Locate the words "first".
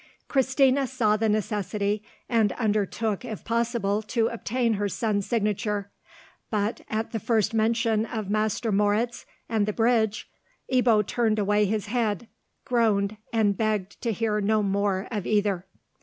7.19-7.53